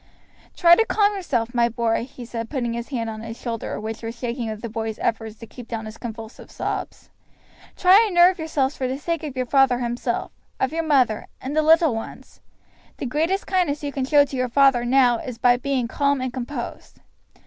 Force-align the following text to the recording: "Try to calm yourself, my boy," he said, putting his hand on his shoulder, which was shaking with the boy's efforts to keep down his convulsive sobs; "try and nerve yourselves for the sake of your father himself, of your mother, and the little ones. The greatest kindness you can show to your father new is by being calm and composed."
"Try 0.57 0.73
to 0.75 0.83
calm 0.87 1.13
yourself, 1.13 1.53
my 1.53 1.69
boy," 1.69 2.05
he 2.05 2.25
said, 2.25 2.49
putting 2.49 2.73
his 2.73 2.87
hand 2.87 3.07
on 3.07 3.21
his 3.21 3.39
shoulder, 3.39 3.79
which 3.79 4.01
was 4.01 4.17
shaking 4.17 4.49
with 4.49 4.63
the 4.63 4.67
boy's 4.67 4.97
efforts 4.97 5.35
to 5.35 5.45
keep 5.45 5.67
down 5.67 5.85
his 5.85 5.99
convulsive 5.99 6.49
sobs; 6.49 7.11
"try 7.77 8.07
and 8.07 8.15
nerve 8.15 8.39
yourselves 8.39 8.75
for 8.75 8.87
the 8.87 8.97
sake 8.97 9.21
of 9.23 9.37
your 9.37 9.45
father 9.45 9.77
himself, 9.77 10.31
of 10.59 10.73
your 10.73 10.81
mother, 10.81 11.27
and 11.39 11.55
the 11.55 11.61
little 11.61 11.93
ones. 11.93 12.41
The 12.97 13.05
greatest 13.05 13.45
kindness 13.45 13.83
you 13.83 13.91
can 13.91 14.05
show 14.05 14.25
to 14.25 14.35
your 14.35 14.49
father 14.49 14.85
new 14.85 15.19
is 15.19 15.37
by 15.37 15.55
being 15.55 15.87
calm 15.87 16.19
and 16.19 16.33
composed." 16.33 16.97